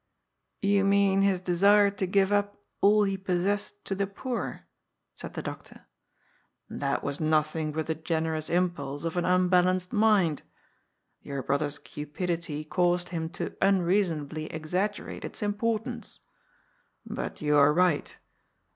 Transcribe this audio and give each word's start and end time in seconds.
"You 0.63 0.83
mean 0.83 1.21
his 1.21 1.39
desire 1.41 1.91
to 1.91 2.07
give 2.07 2.31
up 2.31 2.57
all 2.81 3.03
he 3.03 3.17
possessed 3.17 3.85
to 3.85 3.93
the 3.93 4.07
poor," 4.07 4.65
said 5.13 5.35
the 5.35 5.43
doctor." 5.43 5.85
That 6.87 7.03
was 7.03 7.19
nothing 7.19 7.71
but 7.73 7.85
the 7.85 7.93
gener 7.93 8.35
ous 8.35 8.49
impulse 8.49 9.03
of 9.05 9.15
an 9.15 9.25
unbalanced 9.25 9.93
mind. 9.93 10.41
Your 11.21 11.43
brother's 11.43 11.77
cupidity 11.77 12.63
caused 12.65 13.09
him 13.09 13.29
to 13.37 13.55
unreasonably 13.61 14.47
exaggerate 14.51 15.23
its 15.23 15.43
im 15.43 15.53
portance. 15.53 16.21
But 17.05 17.39
you 17.39 17.55
are 17.57 17.71
right. 17.71 18.17